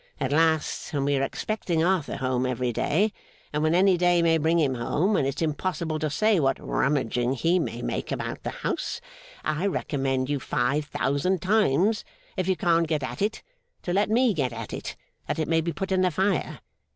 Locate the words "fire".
16.09-16.61